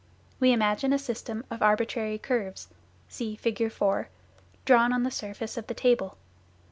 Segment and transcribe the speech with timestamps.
[0.39, 2.69] We imagine a system of arbitrary curves
[3.07, 3.71] (see Fig.
[3.71, 4.09] 4)
[4.65, 6.17] drawn on the surface of the table.